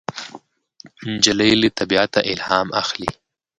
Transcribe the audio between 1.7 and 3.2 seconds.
طبیعته الهام اخلي.